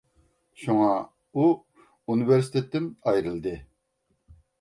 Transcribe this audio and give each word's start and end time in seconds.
شۇڭا 0.59 0.93
ئۇ 1.35 1.43
ئۇنىۋېرسىتېتتىن 2.13 2.87
ئايرىلدى. 3.11 3.55